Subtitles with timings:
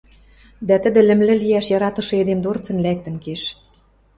[0.67, 3.41] Дӓ тӹдӹ лӹмлӹ лиӓш яратышы эдем дорцын лӓктӹн кеш.